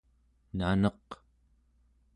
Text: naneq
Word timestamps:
naneq 0.57 1.07